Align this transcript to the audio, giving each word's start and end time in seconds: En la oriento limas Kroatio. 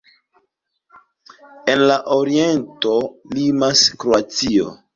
En 1.75 1.83
la 1.91 1.99
oriento 2.17 2.97
limas 3.37 3.87
Kroatio. 4.05 4.77